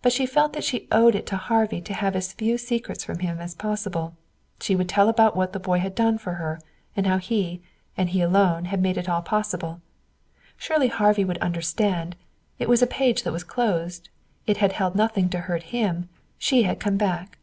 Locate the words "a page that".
12.80-13.32